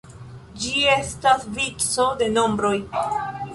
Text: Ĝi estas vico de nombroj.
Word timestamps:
Ĝi 0.63 0.71
estas 0.93 1.45
vico 1.59 2.09
de 2.25 2.33
nombroj. 2.39 2.75